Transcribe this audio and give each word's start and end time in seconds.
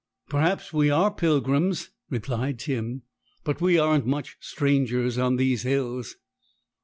'Perhaps 0.29 0.73
we 0.73 0.89
are 0.89 1.11
pilgrims,' 1.13 1.91
replied 2.09 2.57
Tim, 2.57 3.03
'but 3.43 3.61
we 3.61 3.77
aren't 3.77 4.07
much 4.07 4.35
strangers 4.41 5.19
on 5.19 5.35
these 5.35 5.61
hills.' 5.61 6.15